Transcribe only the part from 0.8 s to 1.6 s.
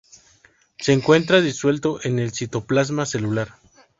encuentra